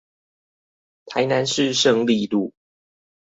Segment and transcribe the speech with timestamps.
[1.05, 2.53] 台南市勝利路